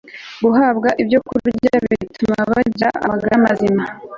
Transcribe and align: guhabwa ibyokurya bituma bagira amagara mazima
guhabwa 0.43 0.89
ibyokurya 1.01 1.71
bituma 1.83 2.37
bagira 2.51 2.89
amagara 3.03 3.35
mazima 3.45 3.83